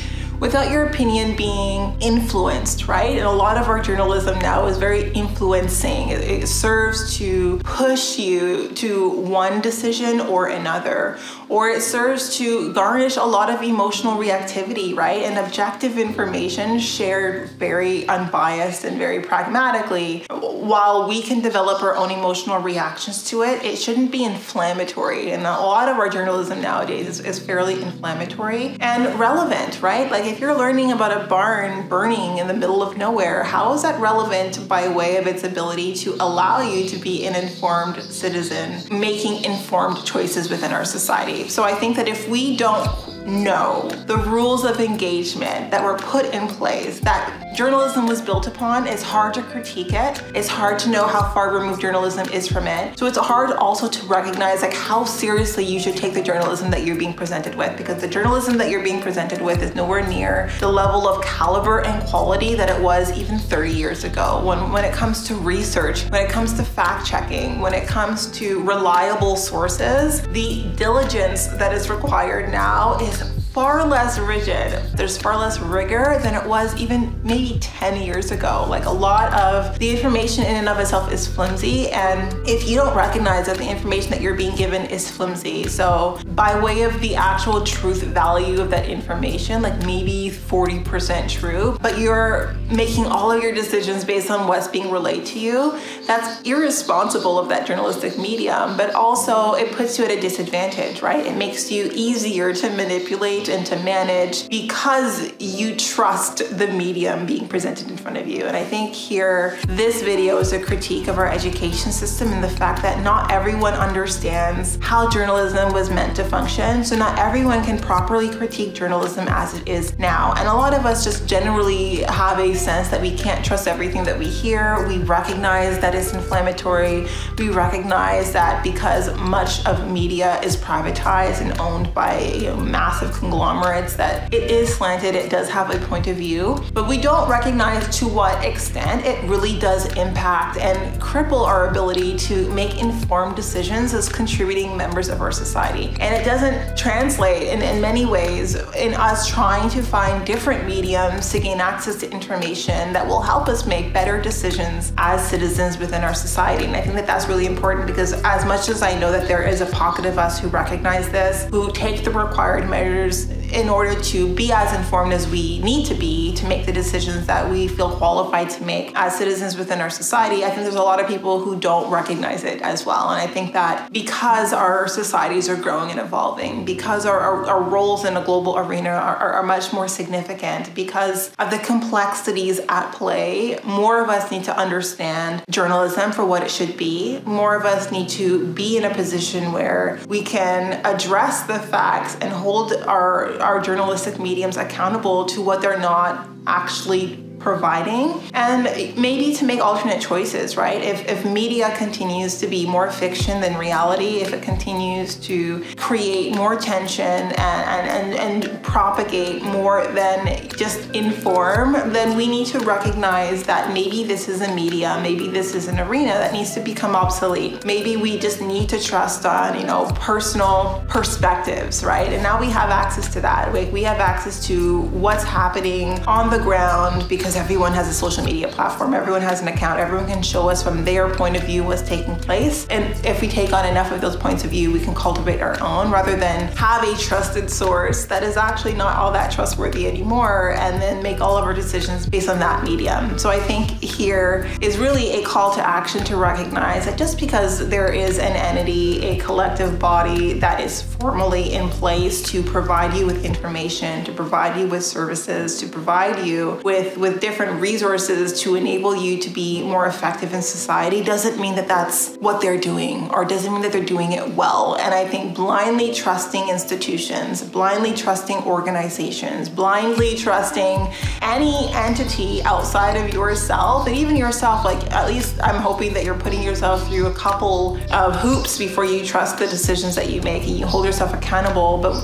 without 0.45 0.71
your 0.71 0.85
opinion 0.85 1.35
being 1.35 1.97
influenced, 2.03 2.87
right? 2.87 3.17
And 3.17 3.25
a 3.25 3.31
lot 3.31 3.57
of 3.57 3.67
our 3.67 3.81
journalism 3.81 4.39
now 4.41 4.67
is 4.67 4.77
very 4.77 5.11
influencing. 5.13 6.11
It, 6.11 6.21
it, 6.21 6.47
serves 6.49 7.17
to 7.17 7.59
push 7.65 8.19
you 8.19 8.69
to 8.75 9.09
one 9.09 9.63
decision 9.63 10.21
or 10.21 10.49
another, 10.49 11.19
or 11.49 11.71
it 11.71 11.81
serves 11.81 12.37
to 12.37 12.75
garnish 12.75 13.17
a 13.17 13.25
lot 13.25 13.49
of 13.49 13.63
emotional 13.63 14.19
reactivity, 14.19 14.95
right? 14.95 15.23
And 15.23 15.39
objective 15.39 15.97
information 15.97 16.79
shared 16.79 17.49
very 17.53 18.07
unbiased 18.07 18.85
and 18.85 18.99
very 18.99 19.23
pragmatically. 19.23 20.27
While 20.29 21.09
we 21.09 21.23
can 21.23 21.41
develop 21.41 21.83
our 21.83 21.97
own 21.97 22.11
emotional 22.11 22.59
reactions 22.59 23.25
to 23.31 23.45
it, 23.45 23.65
it 23.65 23.77
shouldn't 23.79 24.11
be 24.11 24.25
inflammatory. 24.25 25.33
And 25.33 25.47
a 25.47 25.53
lot 25.53 25.89
of 25.89 25.97
our 25.97 26.11
journalism 26.11 26.61
nowadays 26.61 27.09
is, 27.09 27.21
is 27.21 27.39
fairly 27.39 27.81
inflammatory 27.81 28.77
and 28.81 29.19
relevant, 29.19 29.81
right? 29.81 30.11
Like 30.11 30.34
if 30.35 30.41
you're 30.41 30.59
learning 30.59 30.91
about 30.91 31.13
a 31.13 31.29
barn 31.29 31.89
burning 31.89 32.39
in 32.39 32.49
the 32.49 32.55
middle 32.55 32.83
of 32.83 32.97
nowhere, 32.97 33.45
how 33.45 33.73
is 33.73 33.83
that 33.83 34.01
relevant 34.01 34.67
by 34.67 34.89
way 34.89 35.17
of 35.17 35.29
its 35.29 35.45
ability 35.45 35.95
to 35.95 36.13
allow 36.15 36.61
you 36.61 36.89
to 36.89 36.99
be 36.99 37.25
an 37.25 37.37
informed 37.37 38.03
citizen, 38.03 38.83
making 38.99 39.45
informed 39.45 40.05
choices 40.05 40.51
within 40.51 40.73
our 40.73 40.85
society? 40.85 41.47
So 41.47 41.63
I 41.63 41.73
think 41.77 41.95
that 41.95 42.09
if 42.09 42.29
we 42.29 42.57
don't 42.57 42.89
know 43.25 43.89
the 44.09 44.17
rules 44.17 44.65
of 44.65 44.81
engagement 44.81 45.71
that 45.71 45.85
were 45.85 45.97
put 45.99 46.27
in 46.35 46.49
place 46.49 46.99
that 47.01 47.44
journalism 47.55 48.07
was 48.07 48.21
built 48.21 48.49
upon, 48.49 48.87
it's 48.89 49.03
hard 49.03 49.33
to 49.35 49.43
critique 49.43 49.93
it. 49.93 50.21
It's 50.35 50.49
hard 50.49 50.79
to 50.81 50.91
know 50.91 51.07
how 51.07 51.31
far 51.33 51.55
removed 51.55 51.81
journalism 51.81 52.29
is 52.31 52.49
from 52.49 52.67
it. 52.67 52.99
So 52.99 53.07
it's 53.07 53.17
hard 53.17 53.53
also 53.53 53.89
to 53.89 54.07
recognize 54.07 54.63
like 54.63 54.75
how 54.75 55.05
seriously 55.05 55.65
you 55.65 55.79
should 55.79 55.97
take 55.97 56.15
the 56.15 56.23
journalism 56.23 56.71
that 56.73 56.85
you're 56.85 56.97
being 56.97 57.15
presented 57.15 57.55
with 57.55 57.77
because 57.77 58.01
the 58.01 58.09
journalism 58.09 58.59
that 58.59 58.71
you're 58.71 58.83
being 58.83 59.01
presented 59.01 59.41
with 59.41 59.63
is 59.63 59.75
nowhere 59.75 60.07
near 60.07 60.51
the 60.59 60.69
level 60.69 61.07
of 61.07 61.25
caliber 61.25 61.81
and 61.83 62.03
quality 62.05 62.55
that 62.57 62.69
it 62.69 62.83
was 62.83 63.17
even 63.17 63.39
30 63.39 63.71
years 63.71 64.03
ago. 64.03 64.45
When, 64.45 64.73
when 64.73 64.85
it 64.85 64.93
comes 64.93 65.25
to 65.29 65.37
research, 65.37 66.11
when 66.11 66.27
it 66.27 66.31
comes 66.31 66.55
to 66.55 66.65
fact 66.65 67.07
checking, 67.07 67.61
when 67.61 67.73
it 67.73 67.87
comes 67.87 68.27
to 68.33 68.63
reliable 68.65 69.37
sources, 69.37 70.23
the 70.29 70.65
diligence 70.75 71.47
that 71.47 71.73
is 71.73 71.89
required 71.89 72.51
now 72.51 72.99
is 72.99 73.34
far 73.55 73.87
less 73.87 74.19
rigid. 74.19 74.83
There's 74.97 75.17
far 75.17 75.39
less 75.39 75.61
rigor 75.61 76.19
than 76.25 76.35
it 76.35 76.45
was 76.45 76.75
even 76.75 77.21
maybe 77.23 77.57
10 77.61 78.03
years 78.03 78.33
ago. 78.33 78.67
Like 78.69 78.87
a 78.87 78.91
lot 78.91 79.33
of 79.33 79.79
the 79.79 79.89
information 79.89 80.43
in 80.43 80.57
and 80.57 80.69
of 80.69 80.81
itself 80.81 81.13
is 81.13 81.29
flimsy. 81.29 81.89
And 81.91 82.37
if 82.49 82.69
you 82.69 82.77
don't 82.77 82.97
recognize 82.97 83.47
that 83.47 83.57
the 83.57 83.71
information 83.71 84.11
that 84.11 84.21
you're 84.21 84.35
being 84.35 84.57
given 84.57 84.87
is 84.87 85.09
flimsy, 85.09 85.69
so 85.69 86.19
by 86.31 86.61
way 86.61 86.83
of 86.83 87.01
the 87.01 87.15
actual 87.15 87.63
truth 87.63 88.03
value 88.03 88.61
of 88.61 88.71
that 88.71 88.89
information, 88.89 89.63
like 89.63 89.79
maybe 89.87 90.31
40% 90.31 91.29
true, 91.29 91.79
but 91.81 92.01
you're 92.01 92.57
making 92.73 93.07
all 93.07 93.31
of 93.31 93.41
your 93.41 93.55
decisions 93.55 94.05
based 94.05 94.33
on 94.33 94.49
what's 94.49 94.67
being 94.67 94.91
relayed 94.91 95.27
to 95.27 95.39
you, 95.39 95.79
that's 96.09 96.43
irresponsible 96.43 97.39
of 97.39 97.49
that 97.51 97.69
journalistic 97.69 98.19
medium, 98.19 98.77
but 98.77 98.97
also 98.97 99.53
it 99.53 99.71
puts 99.71 99.97
you 99.97 100.05
at 100.05 100.11
a 100.11 100.21
disadvantage, 100.21 101.03
right? 101.03 101.25
It 101.25 101.37
makes 101.37 101.71
you 101.71 101.89
easier 101.95 102.53
to 102.53 102.71
manipulate 102.71 103.44
and 103.49 103.67
to 103.67 103.77
manage 103.81 104.49
because 104.49 105.33
you 105.39 105.77
trust 105.77 106.39
the 106.59 106.67
medium 106.69 107.27
being 107.27 107.47
presented 107.47 107.91
in 107.91 107.97
front 107.97 108.17
of 108.17 108.27
you. 108.27 108.45
And 108.45 108.57
I 108.57 108.65
think 108.65 108.95
here, 108.95 109.59
this 109.69 110.03
video 110.03 110.39
is 110.39 110.53
a 110.53 110.63
critique 110.63 111.09
of 111.09 111.19
our 111.19 111.29
education 111.29 111.93
system 111.93 112.33
and 112.33 112.43
the 112.43 112.49
fact 112.49 112.83
that 112.83 113.03
not 113.03 113.31
everyone 113.31 113.75
understands 113.75 114.79
how 114.81 115.09
journalism 115.09 115.73
was 115.73 115.91
meant 115.91 116.17
to 116.17 116.25
function. 116.25 116.85
So 116.85 116.97
not 116.97 117.19
everyone 117.19 117.63
can 117.65 117.79
properly 117.79 118.31
critique 118.31 118.75
journalism 118.75 119.27
as 119.29 119.55
it 119.55 119.69
is 119.69 119.99
now. 119.99 120.35
And 120.37 120.49
a 120.49 120.55
lot 120.55 120.73
of 120.75 120.87
us 120.87 121.05
just 121.05 121.29
generally 121.29 122.03
have 122.05 122.39
a 122.39 122.55
sense 122.55 122.89
that 122.89 123.01
we 123.01 123.15
can't 123.17 123.45
trust 123.45 123.69
everything 123.69 124.05
that 124.05 124.19
we 124.19 124.27
hear. 124.27 124.87
We 124.89 124.99
recognize 124.99 125.79
that 125.81 125.95
it's 125.95 126.13
inflammatory. 126.13 127.07
We 127.39 127.51
recognize 127.51 128.33
that 128.33 128.65
because 128.65 129.15
much 129.21 129.65
of 129.67 129.91
media 129.91 130.41
is 130.41 130.57
privatized 130.57 131.41
and 131.41 131.59
owned 131.61 131.93
by 131.93 132.21
you 132.21 132.47
know, 132.47 132.57
massive 132.57 133.13
conglomerates 133.13 133.34
that 133.35 134.33
it 134.33 134.51
is 134.51 134.75
slanted, 134.75 135.15
it 135.15 135.31
does 135.31 135.49
have 135.49 135.71
a 135.75 135.79
point 135.87 136.07
of 136.07 136.17
view, 136.17 136.63
but 136.73 136.89
we 136.89 136.99
don't 136.99 137.29
recognize 137.29 137.99
to 137.99 138.07
what 138.07 138.45
extent 138.45 139.05
it 139.05 139.23
really 139.29 139.59
does 139.59 139.87
impact 139.97 140.57
and 140.59 141.01
cripple 141.01 141.47
our 141.47 141.69
ability 141.69 142.17
to 142.17 142.49
make 142.53 142.81
informed 142.81 143.37
decisions 143.37 143.95
as 143.95 144.09
contributing 144.09 144.77
members 144.77 145.09
of 145.09 145.21
our 145.21 145.33
society. 145.33 145.95
And 146.01 146.15
it 146.15 146.25
doesn't 146.25 146.77
translate 146.77 147.49
in, 147.49 147.63
in 147.63 147.81
many 147.81 148.07
ways 148.07 148.55
in 148.75 148.95
us 148.95 149.29
trying 149.29 149.69
to 149.71 149.83
find 149.83 150.25
different 150.27 150.67
mediums 150.67 151.31
to 151.31 151.41
gain 151.41 151.61
access 151.61 151.97
to 151.97 152.11
information 152.11 152.93
that 152.93 153.07
will 153.07 153.23
help 153.23 153.49
us 153.49 153.67
make 153.67 153.93
better 153.93 154.21
decisions 154.21 154.93
as 154.99 155.27
citizens 155.29 155.79
within 155.79 156.03
our 156.03 156.15
society. 156.15 156.65
And 156.65 156.77
I 156.77 156.81
think 156.81 156.95
that 156.95 157.07
that's 157.07 157.29
really 157.29 157.47
important 157.47 157.87
because 157.87 158.13
as 158.25 158.45
much 158.45 158.69
as 158.69 158.83
I 158.83 158.99
know 158.99 159.11
that 159.13 159.29
there 159.29 159.43
is 159.43 159.61
a 159.61 159.67
pocket 159.67 160.07
of 160.07 160.19
us 160.19 160.39
who 160.39 160.49
recognize 160.49 161.09
this, 161.11 161.49
who 161.51 161.73
take 161.73 162.05
the 162.05 162.11
required 162.11 162.69
measures 162.69 163.24
is 163.31 163.44
in 163.55 163.69
order 163.69 164.01
to 164.01 164.35
be 164.35 164.51
as 164.51 164.75
informed 164.77 165.13
as 165.13 165.29
we 165.29 165.61
need 165.61 165.87
to 165.87 165.95
be 165.95 166.35
to 166.35 166.47
make 166.47 166.67
the 166.67 166.73
decisions 166.73 167.27
that 167.27 167.49
we 167.49 167.69
feel 167.69 167.91
qualified 167.97 168.51
to 168.51 168.65
make 168.65 168.93
as 168.97 169.17
citizens 169.17 169.57
within 169.57 169.81
our 169.81 169.91
society, 169.91 170.45
I 170.45 170.49
think 170.49 170.63
there's 170.63 170.75
a 170.75 170.83
lot 170.83 171.01
of 171.01 171.07
people 171.07 171.39
who 171.39 171.59
don't 171.59 171.89
recognize 171.91 172.43
it 172.43 172.61
as 172.63 172.85
well. 172.85 173.11
And 173.11 173.21
I 173.21 173.33
think 173.33 173.53
that 173.53 173.93
because 173.93 174.53
our 174.53 174.89
societies 174.89 175.49
are 175.49 175.57
growing 175.57 175.93
and 175.93 176.01
evolving, 176.01 176.65
because 176.65 177.07
our, 177.07 177.21
our, 177.21 177.47
our 177.47 177.63
roles 177.63 178.05
in 178.05 178.17
a 178.17 178.25
global 178.25 178.59
arena 178.59 178.91
are, 178.91 179.17
are, 179.17 179.33
are 179.35 179.43
much 179.45 179.73
more 179.73 179.87
significant, 179.87 180.75
because 180.75 181.33
of 181.39 181.51
the 181.51 181.59
complexities 181.59 182.61
at 182.69 182.91
play, 182.93 183.61
more 183.63 184.03
of 184.03 184.09
us 184.09 184.33
need 184.33 184.43
to 184.45 184.59
understand 184.59 185.45
journalism 185.49 186.11
for 186.11 186.25
what 186.25 186.43
it 186.43 186.51
should 186.51 186.77
be. 186.77 187.21
More 187.25 187.55
of 187.55 187.65
us 187.65 187.93
need 187.93 188.09
to 188.11 188.53
be 188.53 188.77
in 188.77 188.85
a 188.85 188.93
position 188.93 189.53
where 189.53 190.01
we 190.09 190.23
can 190.23 190.85
address 190.85 191.45
the 191.45 191.61
facts 191.61 192.17
and 192.17 192.33
hold 192.33 192.73
our 192.73 193.44
our 193.45 193.61
journalistic 193.61 194.19
mediums 194.19 194.57
accountable 194.57 195.27
to 195.27 195.43
what 195.43 195.61
they're 195.61 195.79
not 195.79 196.27
actually 196.47 197.24
providing 197.45 198.23
and 198.33 198.65
maybe 198.97 199.35
to 199.35 199.45
make 199.45 199.61
alternate 199.61 200.01
choices, 200.01 200.57
right? 200.57 200.81
If, 200.83 201.07
if 201.07 201.27
media 201.27 201.77
continues 201.77 202.39
to 202.39 202.47
be 202.47 202.67
more 202.67 202.91
fiction 202.91 203.43
than 203.43 203.59
reality, 203.59 204.23
if 204.25 204.33
it 204.33 204.43
continues 204.43 205.15
to 205.17 205.63
create 205.77 206.35
more 206.35 206.57
tension 206.57 207.05
and, 207.05 207.35
and, 207.37 208.15
and, 208.17 208.45
and 208.45 208.63
propagate 208.63 209.43
more 209.43 209.87
than 209.89 210.49
just 210.57 210.91
inform, 210.95 211.75
then 211.93 212.17
we 212.17 212.27
need 212.27 212.47
to 212.47 212.61
recognize 212.61 213.43
that 213.43 213.75
maybe 213.75 214.05
this 214.05 214.27
is 214.27 214.41
a 214.41 214.55
media, 214.55 214.99
maybe 215.03 215.29
this 215.29 215.55
is 215.55 215.69
an 215.69 215.79
arena 215.79 216.15
that 216.15 216.33
needs 216.33 216.55
to 216.55 216.61
become 216.61 216.97
obsolete. 216.97 217.63
Maybe 217.67 217.99
we 217.99 218.19
just 218.19 218.41
need 218.41 218.71
to 218.71 218.81
trust 218.83 219.27
on, 219.27 219.61
you 219.61 219.67
know, 219.67 219.93
personal 219.97 220.83
perspectives, 220.89 221.85
right? 221.85 222.11
And 222.11 222.23
now 222.23 222.41
we 222.41 222.49
have 222.49 222.71
access 222.71 223.13
to 223.13 223.21
that. 223.21 223.53
Like 223.53 223.71
we 223.71 223.83
have 223.83 223.99
access 223.99 224.47
to 224.47 224.81
what's 225.05 225.25
happening 225.25 225.99
on 226.07 226.31
the 226.31 226.39
ground 226.39 227.07
because 227.07 227.34
because 227.35 227.45
everyone 227.45 227.73
has 227.73 227.89
a 227.89 227.93
social 227.93 228.25
media 228.25 228.47
platform, 228.47 228.95
everyone 228.95 229.21
has 229.21 229.43
an 229.43 229.49
account, 229.49 229.81
everyone 229.81 230.07
can 230.07 230.23
show 230.23 230.49
us 230.49 230.63
from 230.63 230.85
their 230.85 231.13
point 231.15 231.35
of 231.37 231.43
view 231.43 231.65
what's 231.65 231.83
taking 231.83 232.15
place. 232.15 232.65
And 232.69 232.85
if 233.05 233.21
we 233.21 233.27
take 233.27 233.53
on 233.53 233.67
enough 233.67 233.91
of 233.91 234.01
those 234.01 234.15
points 234.15 234.45
of 234.45 234.51
view, 234.51 234.71
we 234.71 234.79
can 234.79 234.95
cultivate 234.95 235.41
our 235.41 235.61
own 235.61 235.91
rather 235.91 236.15
than 236.15 236.47
have 236.57 236.85
a 236.85 236.97
trusted 236.97 237.51
source 237.51 238.05
that 238.07 238.23
is 238.23 238.37
actually 238.37 238.75
not 238.75 238.97
all 238.97 239.11
that 239.13 239.33
trustworthy 239.33 239.89
anymore 239.89 240.53
and 240.53 240.81
then 240.81 241.03
make 241.03 241.21
all 241.21 241.37
of 241.37 241.45
our 241.45 241.53
decisions 241.53 242.07
based 242.07 242.29
on 242.29 242.39
that 242.39 242.63
medium. 242.63 243.19
So 243.19 243.31
I 243.31 243.41
think 243.41 243.71
here 243.83 244.49
is 244.61 244.79
really 244.79 245.23
a 245.23 245.25
call 245.25 245.53
to 245.55 245.67
action 245.67 246.05
to 246.05 246.17
recognize 246.17 246.85
that 246.85 246.97
just 246.97 247.19
because 247.19 247.69
there 247.69 247.93
is 247.93 248.19
an 248.19 248.37
entity, 248.37 249.03
a 249.03 249.17
collective 249.19 249.81
body 249.81 250.35
that 250.35 250.61
is 250.61 250.83
formally 250.83 251.55
in 251.55 251.69
place 251.69 252.23
to 252.31 252.43
provide 252.45 252.95
you 252.95 253.07
with 253.07 253.25
information, 253.25 254.05
to 254.05 254.13
provide 254.13 254.61
you 254.61 254.69
with 254.69 254.85
services, 254.85 255.59
to 255.59 255.67
provide 255.67 256.25
you 256.25 256.61
with, 256.65 256.97
with 256.97 257.24
different 257.25 257.59
resources 257.59 258.43
to 258.43 258.55
enable 258.55 258.95
you 258.95 259.19
to 259.19 259.31
be 259.31 259.63
more 259.63 259.87
effective 259.87 260.35
in 260.35 260.43
society 260.43 261.03
doesn't 261.03 261.41
mean 261.41 261.55
that 261.55 261.67
that's 261.67 262.17
what 262.17 262.39
they're 262.43 262.61
doing 262.61 263.11
or 263.13 263.25
doesn't 263.25 263.51
mean 263.51 263.63
that 263.63 263.73
they're 263.73 263.83
doing 263.83 264.13
it 264.13 264.29
well. 264.35 264.77
And 264.79 264.93
I 264.95 265.09
think 265.09 265.35
blindly 265.35 265.95
trusting 265.95 266.51
institutions, 266.51 267.43
blindly 267.43 267.95
trusting 267.95 268.37
organizations, 268.45 269.49
blindly 269.49 270.17
trusting 270.17 270.87
any 271.23 271.73
entity 271.73 272.43
outside 272.43 272.95
of 272.95 273.15
yourself 273.15 273.87
and 273.87 273.97
even 273.97 274.19
yourself, 274.19 274.63
like 274.63 274.93
at 274.93 275.09
least 275.09 275.43
I'm 275.43 275.63
hoping 275.63 275.95
that 275.95 276.05
you're 276.05 276.21
putting 276.21 276.43
yourself 276.43 276.87
through 276.89 277.07
a 277.07 277.15
couple 277.15 277.79
of 277.91 278.17
hoops 278.17 278.59
before 278.59 278.85
you 278.85 279.03
trust 279.03 279.39
the 279.39 279.47
decisions 279.47 279.95
that 279.95 280.11
you 280.11 280.21
make 280.21 280.43
and 280.43 280.59
you 280.59 280.67
hold 280.67 280.85
yourself 280.85 281.15
accountable. 281.15 281.79
But 281.79 281.95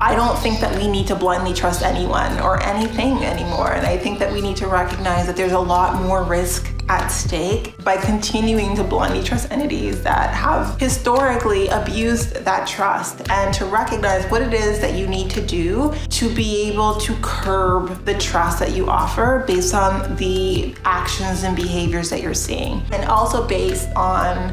I 0.00 0.14
don't 0.14 0.38
think 0.38 0.60
that 0.60 0.76
we 0.76 0.88
need 0.88 1.06
to 1.08 1.14
blindly 1.14 1.54
trust 1.54 1.82
anyone 1.82 2.38
or 2.40 2.62
anything 2.62 3.24
anymore. 3.24 3.72
And 3.72 3.86
I 3.86 3.96
think 3.96 4.18
that 4.18 4.32
we 4.32 4.40
need 4.40 4.56
to 4.56 4.66
recognize 4.66 5.26
that 5.26 5.36
there's 5.36 5.52
a 5.52 5.58
lot 5.58 6.02
more 6.02 6.24
risk 6.24 6.68
at 6.88 7.08
stake 7.08 7.76
by 7.84 7.96
continuing 7.96 8.74
to 8.76 8.82
blindly 8.82 9.22
trust 9.22 9.50
entities 9.50 10.02
that 10.02 10.34
have 10.34 10.78
historically 10.80 11.68
abused 11.68 12.34
that 12.44 12.66
trust 12.66 13.30
and 13.30 13.54
to 13.54 13.64
recognize 13.66 14.24
what 14.30 14.42
it 14.42 14.52
is 14.52 14.80
that 14.80 14.94
you 14.94 15.06
need 15.06 15.30
to 15.30 15.40
do 15.40 15.92
to 16.10 16.34
be 16.34 16.68
able 16.68 16.94
to 16.96 17.14
curb 17.22 18.04
the 18.04 18.14
trust 18.18 18.58
that 18.58 18.72
you 18.72 18.88
offer 18.88 19.44
based 19.46 19.74
on 19.74 20.16
the 20.16 20.74
actions 20.84 21.44
and 21.44 21.54
behaviors 21.54 22.10
that 22.10 22.20
you're 22.20 22.34
seeing 22.34 22.82
and 22.92 23.04
also 23.04 23.46
based 23.46 23.88
on 23.94 24.52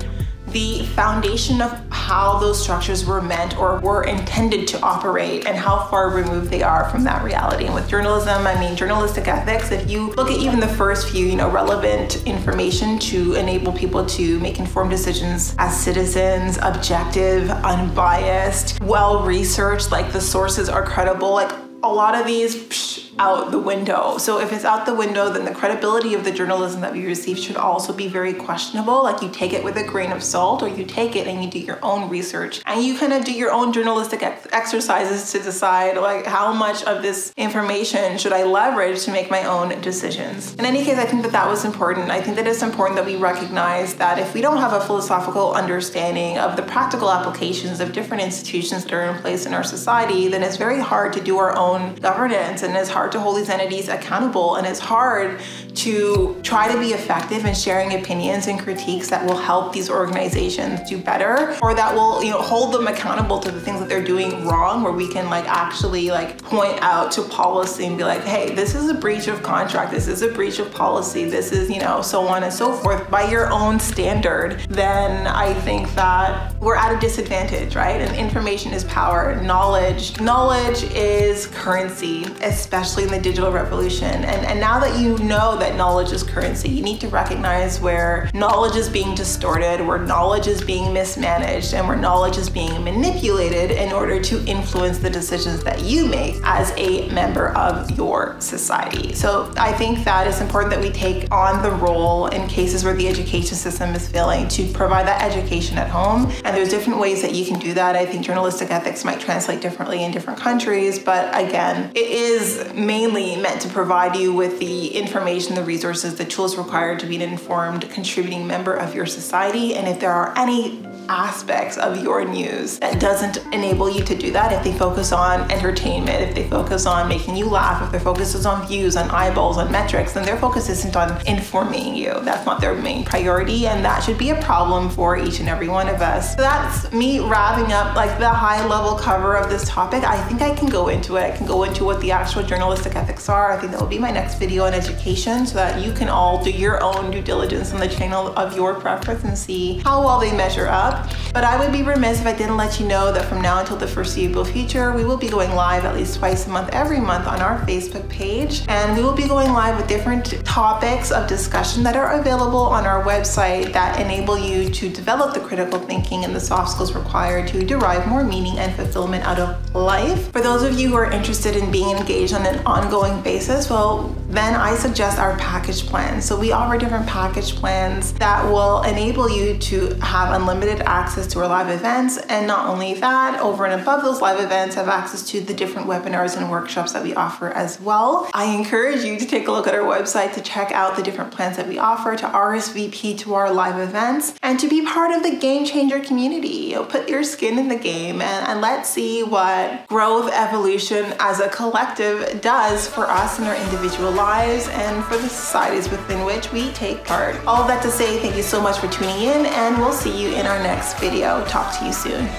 the 0.52 0.86
foundation 0.88 1.62
of 1.62 1.72
how 1.92 2.40
those 2.40 2.62
structures 2.62 3.06
were 3.06 3.22
meant 3.22 3.58
or 3.58 3.80
were 3.80 4.04
intended 4.04 4.68
to 4.70 4.80
operate 4.82 5.46
and 5.46 5.58
how 5.58 5.86
far 5.88 6.10
removed 6.10 6.50
they 6.50 6.64
are 6.64 6.90
from 6.90 7.04
that 7.04 7.24
reality. 7.24 7.66
And 7.66 7.76
with 7.76 7.88
journalism, 7.88 8.48
I 8.48 8.60
mean 8.60 8.76
journalistic 8.76 9.28
ethics, 9.28 9.72
if 9.72 9.90
you 9.90 10.12
look 10.12 10.32
at 10.32 10.38
even 10.38 10.60
the 10.60 10.68
first 10.68 11.10
few, 11.10 11.26
you 11.26 11.36
know, 11.36 11.50
relevant 11.50 12.26
information 12.26 12.98
to 13.00 13.34
enable 13.34 13.72
people 13.72 14.06
to 14.06 14.40
make 14.40 14.60
informed 14.60 14.92
decisions 14.92 15.56
as 15.58 15.80
citizens, 15.80 16.58
objective, 16.62 17.50
unbiased, 17.50 18.82
well 18.82 19.24
researched, 19.24 19.92
like 19.92 20.12
the 20.12 20.22
sources 20.22 20.70
are 20.70 20.84
credible, 20.84 21.32
like 21.32 21.52
a 21.84 21.88
lot 21.88 22.14
of 22.14 22.26
these 22.26 22.56
psh, 22.56 23.09
out 23.20 23.52
the 23.52 23.60
window. 23.60 24.18
So 24.18 24.40
if 24.40 24.52
it's 24.52 24.66
out 24.66 24.86
the 24.86 24.96
window, 24.96 25.30
then 25.30 25.46
the 25.46 25.54
credibility 25.54 26.14
of 26.14 26.24
the 26.24 26.32
journalism 26.32 26.82
that 26.82 26.94
we 26.94 27.06
receive 27.06 27.38
should 27.38 27.58
also 27.58 27.94
be 27.94 28.08
very 28.08 28.34
questionable. 28.34 29.04
Like 29.04 29.22
you 29.22 29.30
take 29.30 29.54
it 29.54 29.64
with 29.64 29.78
a 29.78 29.84
grain 29.84 30.12
of 30.12 30.24
salt, 30.24 30.64
or 30.64 30.70
you 30.70 30.86
take 30.86 31.16
it 31.16 31.28
and 31.28 31.44
you 31.44 31.50
do 31.50 31.60
your 31.60 31.80
own 31.84 32.10
research 32.10 32.62
and 32.66 32.84
you 32.84 32.98
kind 32.98 33.14
of 33.14 33.26
do 33.26 33.34
your 33.34 33.52
own 33.52 33.74
journalistic 33.74 34.24
ex- 34.24 34.48
exercises 34.52 35.32
to 35.32 35.40
decide 35.40 35.98
like 35.98 36.26
how 36.26 36.54
much 36.54 36.84
of 36.84 37.02
this 37.02 37.34
information 37.38 38.18
should 38.18 38.34
I 38.34 38.44
leverage 38.44 39.04
to 39.04 39.12
make 39.12 39.30
my 39.30 39.44
own 39.44 39.80
decisions. 39.82 40.56
In 40.56 40.66
any 40.66 40.84
case, 40.84 40.98
I 40.98 41.06
think 41.06 41.24
that 41.24 41.32
that 41.34 41.48
was 41.48 41.66
important. 41.66 42.10
I 42.10 42.22
think 42.22 42.38
that 42.38 42.48
it's 42.48 42.64
important 42.64 42.96
that 42.98 43.06
we 43.06 43.18
recognize 43.18 43.96
that 43.96 44.18
if 44.18 44.34
we 44.34 44.42
don't 44.42 44.58
have 44.58 44.74
a 44.74 44.82
philosophical 44.82 45.54
understanding 45.54 46.38
of 46.38 46.56
the 46.56 46.64
practical 46.64 47.12
applications 47.12 47.80
of 47.80 47.92
different 47.92 48.24
institutions 48.24 48.86
that 48.86 48.94
are 48.94 49.04
in 49.04 49.16
place 49.22 49.46
in 49.46 49.54
our 49.54 49.64
society, 49.64 50.28
then 50.28 50.44
it's 50.44 50.58
very 50.58 50.80
hard 50.80 51.14
to 51.14 51.22
do 51.22 51.38
our 51.38 51.56
own 51.56 51.96
governance 51.96 52.64
and 52.64 52.76
it's 52.76 52.90
hard 52.90 53.09
hard 53.10 53.14
to 53.14 53.20
hold 53.20 53.38
these 53.38 53.50
entities 53.50 53.88
accountable 53.88 54.56
and 54.58 54.68
it's 54.68 54.80
hard 54.80 55.40
to 55.74 56.40
try 56.44 56.72
to 56.72 56.80
be 56.80 56.90
effective 56.90 57.44
in 57.44 57.56
sharing 57.56 58.00
opinions 58.00 58.46
and 58.46 58.60
critiques 58.60 59.10
that 59.10 59.26
will 59.26 59.38
help 59.38 59.74
these 59.74 59.90
organizations 59.90 60.88
do 60.88 61.00
better 61.00 61.58
or 61.64 61.74
that 61.74 61.96
will 61.96 62.24
you 62.24 62.30
know 62.30 62.40
hold 62.40 62.72
them 62.72 62.86
accountable 62.86 63.40
to 63.40 63.50
the 63.50 63.60
things 63.60 63.80
that 63.80 63.90
they're 63.90 64.04
doing 64.04 64.46
wrong 64.46 64.84
where 64.84 64.94
we 64.94 65.12
can 65.12 65.28
like 65.28 65.46
actually 65.46 66.12
like 66.12 66.40
point 66.44 66.78
out 66.82 67.12
to 67.12 67.24
policy 67.24 67.86
and 67.86 67.98
be 67.98 68.04
like 68.04 68.22
hey 68.22 68.54
this 68.54 68.76
is 68.76 68.90
a 68.90 68.94
breach 68.94 69.28
of 69.28 69.42
contract. 69.42 69.92
This 69.92 70.08
is 70.08 70.22
a 70.22 70.28
breach 70.28 70.60
of 70.60 70.72
policy. 70.72 71.26
This 71.26 71.52
is 71.52 71.68
you 71.70 71.80
know 71.80 72.04
so 72.04 72.28
on 72.28 72.44
and 72.44 72.54
so 72.54 72.74
forth 72.74 73.10
by 73.10 73.28
your 73.30 73.52
own 73.52 73.80
standard 73.80 74.60
then 74.70 75.28
i 75.28 75.54
think 75.66 75.94
that 75.96 76.49
we're 76.62 76.76
at 76.76 76.94
a 76.96 77.00
disadvantage, 77.00 77.76
right? 77.76 78.02
And 78.02 78.16
information 78.18 78.74
is 78.74 78.84
power, 78.86 79.42
knowledge. 79.42 80.20
Knowledge 80.20 80.84
is 80.94 81.48
currency, 81.48 82.24
especially 82.42 83.04
in 83.04 83.10
the 83.10 83.20
digital 83.20 83.52
revolution. 83.52 84.26
And, 84.26 84.46
and 84.46 84.60
now 84.60 84.80
that 84.80 85.00
you 85.00 85.18
know 85.20 85.58
that 85.58 85.76
knowledge 85.78 86.12
is 86.12 86.22
currency, 86.22 86.70
you 86.70 86.84
need 86.84 87.00
to 87.02 87.08
recognize 87.08 87.80
where 87.80 88.30
knowledge 88.34 88.76
is 88.76 88.90
being 88.90 89.16
distorted, 89.16 89.86
where 89.86 90.00
knowledge 90.00 90.48
is 90.48 90.62
being 90.62 90.94
mismanaged, 90.94 91.74
and 91.74 91.88
where 91.88 91.96
knowledge 91.96 92.38
is 92.38 92.50
being 92.50 92.84
manipulated 92.84 93.72
in 93.72 93.94
order 93.94 94.22
to 94.22 94.46
influence 94.46 94.98
the 94.98 95.10
decisions 95.10 95.64
that 95.64 95.82
you 95.84 96.08
make 96.08 96.36
as 96.44 96.74
a 96.76 97.08
member 97.10 97.56
of 97.56 97.90
your 97.92 98.36
society. 98.40 99.14
So 99.14 99.54
I 99.58 99.72
think 99.74 100.04
that 100.04 100.28
it's 100.28 100.42
important 100.42 100.74
that 100.74 100.82
we 100.82 100.90
take 100.90 101.32
on 101.32 101.64
the 101.64 101.72
role 101.72 102.28
in 102.28 102.48
cases 102.48 102.84
where 102.84 102.96
the 102.96 103.08
education 103.08 103.56
system 103.56 103.96
is 103.96 104.10
failing 104.10 104.48
to 104.50 104.68
provide 104.74 105.08
that 105.08 105.22
education 105.22 105.78
at 105.78 105.88
home. 105.88 106.30
And 106.50 106.58
there's 106.58 106.70
different 106.70 107.00
ways 107.00 107.22
that 107.22 107.36
you 107.36 107.46
can 107.46 107.60
do 107.60 107.76
that. 107.76 107.96
I 107.96 108.08
think 108.08 108.26
journalistic 108.26 108.72
ethics 108.72 109.06
might 109.06 109.20
translate 109.20 109.62
differently 109.62 110.04
in 110.04 110.12
different 110.12 110.40
countries, 110.40 110.98
but 110.98 111.30
again, 111.40 111.92
it 111.94 112.10
is 112.10 112.74
mainly 112.74 113.36
meant 113.36 113.62
to 113.62 113.70
provide 113.70 114.16
you 114.16 114.34
with 114.34 114.58
the 114.58 114.88
information, 114.88 115.54
the 115.54 115.64
resources, 115.64 116.16
the 116.16 116.26
tools 116.26 116.58
required 116.58 116.98
to 117.02 117.06
be 117.06 117.18
an 117.18 117.22
informed, 117.22 117.88
contributing 117.92 118.48
member 118.48 118.74
of 118.74 118.96
your 118.96 119.06
society. 119.06 119.76
And 119.76 119.88
if 119.88 120.00
there 120.00 120.12
are 120.12 120.36
any 120.36 120.84
aspects 121.10 121.78
of 121.78 122.02
your 122.02 122.24
news 122.24 122.80
that 122.80 123.00
doesn't 123.00 123.38
enable 123.52 123.90
you 123.90 124.04
to 124.04 124.16
do 124.16 124.32
that, 124.32 124.54
if 124.54 124.64
they 124.64 124.72
focus 124.78 125.12
on 125.12 125.50
entertainment, 125.52 126.22
if 126.22 126.36
they 126.36 126.48
focus 126.48 126.86
on 126.86 127.10
making 127.10 127.36
you 127.36 127.50
laugh, 127.50 127.84
if 127.84 127.92
their 127.92 128.00
focus 128.00 128.36
is 128.36 128.46
on 128.46 128.66
views, 128.68 128.96
on 128.96 129.10
eyeballs, 129.10 129.58
on 129.58 129.72
metrics, 129.72 130.14
then 130.14 130.24
their 130.24 130.38
focus 130.38 130.70
isn't 130.70 130.96
on 130.96 131.20
informing 131.26 131.96
you. 131.96 132.14
That's 132.22 132.46
not 132.46 132.62
their 132.62 132.76
main 132.76 133.04
priority, 133.04 133.68
and 133.68 133.84
that 133.84 134.04
should 134.04 134.18
be 134.18 134.30
a 134.30 134.42
problem 134.42 134.90
for 134.90 135.18
each 135.18 135.40
and 135.40 135.50
every 135.50 135.68
one 135.68 135.90
of 135.90 136.02
us. 136.02 136.36
So 136.36 136.42
that's 136.42 136.92
me 136.92 137.20
wrapping 137.20 137.74
up 137.74 137.96
like 137.96 138.20
the 138.20 138.30
high 138.30 138.66
level 138.68 138.96
cover 138.96 139.36
of 139.36 139.50
this 139.50 139.68
topic. 139.68 140.04
I 140.04 140.22
think 140.28 140.42
I 140.42 140.54
can 140.54 140.70
go 140.70 140.90
into 140.90 141.18
it. 141.18 141.24
I 141.24 141.32
can 141.36 141.48
go 141.48 141.64
into 141.64 141.84
what 141.84 142.00
the 142.02 142.12
actual 142.12 142.44
journalistic 142.44 142.96
ethics 142.96 143.30
are. 143.30 143.52
I 143.52 143.58
think 143.60 143.72
that 143.72 143.82
will 143.82 143.88
be 143.88 143.98
my 143.98 144.12
next 144.12 144.38
video 144.38 144.66
on 144.66 144.74
education 144.74 145.48
so 145.48 145.56
that 145.56 145.84
you 145.84 145.92
can 145.92 146.08
all 146.08 146.44
do 146.44 146.52
your 146.52 146.82
own 146.84 147.10
due 147.10 147.22
diligence 147.22 147.74
on 147.74 147.80
the 147.80 147.88
channel 147.88 148.28
of 148.38 148.56
your 148.56 148.76
preference 148.76 149.24
and 149.24 149.36
see 149.36 149.80
how 149.80 150.06
well 150.06 150.20
they 150.20 150.36
measure 150.36 150.68
up. 150.68 150.99
But 151.34 151.44
I 151.44 151.60
would 151.60 151.72
be 151.72 151.84
remiss 151.84 152.22
if 152.22 152.28
I 152.28 152.34
didn't 152.34 152.58
let 152.58 152.80
you 152.80 152.88
know 152.88 153.12
that 153.12 153.26
from 153.26 153.42
now 153.42 153.60
until 153.60 153.78
the 153.78 153.88
foreseeable 153.88 154.46
future, 154.46 154.94
we 154.94 155.06
will 155.06 155.18
be 155.18 155.30
going 155.30 155.52
live 155.56 155.86
at 155.86 155.96
least 155.96 156.18
twice 156.20 156.48
a 156.48 156.50
month, 156.50 156.70
every 156.72 157.00
month 157.00 157.28
on 157.28 157.42
our 157.42 157.60
Facebook 157.66 158.08
page. 158.10 158.64
And 158.68 158.98
we 158.98 159.04
will 159.04 159.16
be 159.16 159.28
going 159.28 159.52
live 159.52 159.78
with 159.78 159.88
different 159.88 160.44
topics 160.46 161.12
of 161.12 161.28
discussion 161.28 161.84
that 161.84 161.96
are 161.96 162.20
available 162.20 162.62
on 162.62 162.86
our 162.86 163.04
website 163.04 163.74
that 163.74 164.00
enable 164.00 164.38
you 164.38 164.70
to 164.70 164.90
develop 164.90 165.34
the 165.34 165.40
critical 165.40 165.80
thinking 165.80 166.26
and 166.26 166.36
the 166.36 166.40
soft 166.40 166.72
skills 166.72 166.94
required 166.94 167.48
to 167.50 167.66
derive 167.66 168.08
more 168.08 168.24
meaning 168.24 168.58
and 168.58 168.74
fulfillment 168.76 169.24
out 169.24 169.40
of 169.40 169.76
life. 169.76 170.32
For 170.32 170.42
those 170.42 170.64
of 170.64 170.80
you 170.80 170.90
who 170.90 170.96
are 170.96 171.12
interested 171.12 171.56
in 171.56 171.72
being 171.72 171.96
engaged 171.96 172.34
on 172.34 172.46
an 172.46 172.66
ongoing 172.66 173.22
basis, 173.22 173.70
well, 173.70 174.16
then 174.30 174.56
I 174.56 174.76
suggest 174.76 175.18
our 175.18 175.36
package 175.38 175.86
plan. 175.88 176.22
So 176.22 176.40
we 176.40 176.52
offer 176.52 176.78
different 176.78 177.08
package 177.08 177.56
plans 177.56 178.14
that 178.14 178.46
will 178.46 178.84
enable 178.84 179.30
you 179.30 179.58
to 179.58 179.96
have 179.96 180.40
unlimited 180.40 180.82
access 180.82 181.26
to 181.28 181.40
our 181.40 181.48
live 181.48 181.70
events. 181.70 182.18
And 182.18 182.46
not 182.46 182.68
only 182.68 182.94
that, 182.96 183.40
over 183.42 183.66
and 183.66 183.82
above 183.82 184.04
those 184.04 184.22
live 184.22 184.40
events, 184.40 184.76
have 184.76 184.88
access 184.88 185.28
to 185.30 185.42
the 185.42 185.54
different 185.54 185.88
webinars 185.88 186.38
and 186.38 186.52
workshops 186.52 186.94
that 186.94 187.04
we 187.04 187.16
offer 187.16 187.50
as 187.50 187.82
well. 187.82 188.30
I 188.34 188.56
encourage 188.56 189.04
you 189.04 189.18
to 189.18 189.26
take 189.26 189.48
a 189.48 189.52
look 189.52 189.68
at 189.68 189.74
our 189.74 189.82
website 189.82 190.34
to 190.34 190.42
check 190.42 190.72
out 190.72 190.96
the 190.96 191.04
different 191.04 191.32
plans 191.32 191.58
that 191.58 191.68
we 191.68 191.80
offer, 191.80 192.16
to 192.16 192.26
RSVP 192.26 193.18
to 193.20 193.34
our 193.34 193.52
live 193.52 193.80
events, 193.80 194.36
and 194.44 194.60
to 194.60 194.70
be 194.70 194.86
part 194.86 195.12
of 195.12 195.24
the 195.24 195.38
Game 195.38 195.66
Changer 195.66 196.00
community. 196.00 196.76
Put 196.90 197.10
your 197.10 197.24
skin 197.24 197.58
in 197.58 197.68
the 197.68 197.76
game 197.76 198.22
and, 198.22 198.48
and 198.48 198.62
let's 198.62 198.90
see 198.90 199.24
what 199.24 199.88
growth 199.88 200.32
evolution 200.32 201.14
as 201.20 201.40
a 201.40 201.50
collective 201.50 202.42
does 202.42 202.88
for 202.88 203.06
us 203.06 203.40
in 203.40 203.46
our 203.46 203.56
individual 203.56 204.12
lives 204.20 204.68
and 204.68 205.04
for 205.06 205.18
the 205.18 205.30
societies 205.30 205.90
within 205.90 206.26
which 206.26 206.52
we 206.52 206.72
take 206.74 207.06
part. 207.06 207.36
All 207.48 207.66
that 207.68 207.82
to 207.84 207.90
say, 207.90 208.20
thank 208.20 208.36
you 208.36 208.44
so 208.44 208.62
much 208.62 208.78
for 208.78 208.90
tuning 208.90 209.22
in, 209.22 209.46
and 209.46 209.78
we'll 209.78 209.94
see 209.94 210.22
you 210.22 210.36
in 210.36 210.46
our 210.46 210.62
next 210.62 211.00
video. 211.00 211.46
Talk 211.46 211.78
to 211.80 211.86
you 211.86 211.94
soon. 211.94 212.30